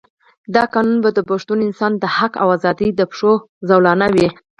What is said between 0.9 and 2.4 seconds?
به د پښتون انسان د حق